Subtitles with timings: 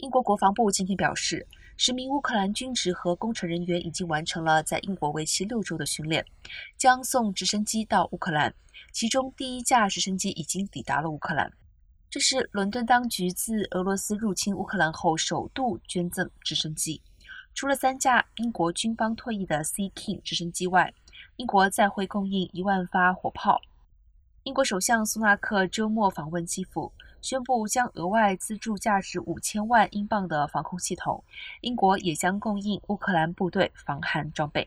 [0.00, 1.46] 英国国防部今天表示，
[1.76, 6.24] 十名乌克兰军职和工程人员已经完成了在英国为期六周的训练，
[6.78, 8.54] 将送直升机到乌克兰。
[8.92, 11.52] 其中第一架直升机已经抵达了乌克兰。
[12.08, 17.02] 这是伦敦当局自俄罗斯入侵乌克兰后首度捐赠直升机。
[17.54, 20.94] 除了三架英国军方退役的 C King 直升机外，
[21.36, 23.60] 英国再会供应一万发火炮。
[24.44, 26.90] 英国首相苏纳克周末访问基辅。
[27.22, 31.22] 宣布将额外资助价值五千万英镑的防空系统，
[31.60, 34.66] 英国也将供应乌克兰部队防寒装备。